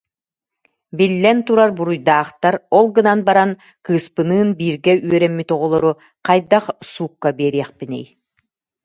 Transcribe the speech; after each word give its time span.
Биллэн 0.97 1.39
турар 1.47 1.71
буруйдаахтар, 1.77 2.55
ол 2.77 2.85
гынан 2.95 3.19
баран 3.27 3.51
кыыспыныын 3.85 4.49
бииргэ 4.59 4.93
үөрэммит 5.07 5.49
оҕолору 5.55 5.91
хайдах 6.25 6.65
суукка 6.91 7.29
биэриэхпиний 7.37 8.05